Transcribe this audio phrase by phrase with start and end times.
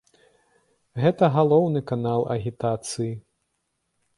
[1.03, 3.11] Гэта галоўны канал агітацыі.